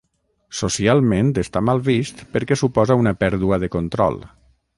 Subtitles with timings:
[0.59, 4.21] Socialment està mal vist perquè suposa una pèrdua de control.